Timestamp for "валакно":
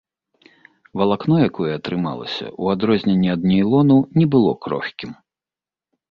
0.99-1.35